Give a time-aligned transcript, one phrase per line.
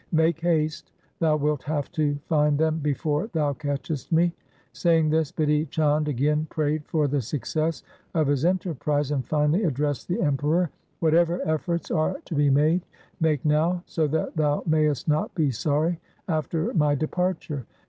[0.13, 0.91] Make haste.
[1.19, 4.33] Thou wilt have to find them before thou catchest me.'
[4.73, 7.83] Saying this, Bidhi Chand again prayed for the success
[8.15, 12.81] of his enterprise, and finally addressedthe Emperor— 'Whatever efforts are to be made,
[13.19, 17.67] make now, so that thou mayest not be sorry after my departure.